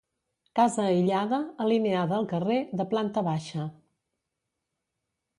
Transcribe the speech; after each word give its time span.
Casa 0.59 0.85
aïllada, 0.91 1.37
alineada 1.65 2.15
al 2.19 2.25
carrer, 2.31 2.57
de 2.81 2.87
planta 2.93 3.23
baixa. 3.27 3.67